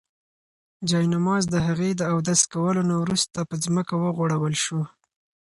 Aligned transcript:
جاینماز 0.89 1.43
د 1.49 1.55
هغې 1.67 1.89
د 1.95 2.01
اودس 2.13 2.41
کولو 2.53 2.81
څخه 2.85 3.01
وروسته 3.03 3.39
په 3.49 3.55
ځمکه 3.63 3.93
وغوړول 3.97 4.53
شو. 4.63 4.81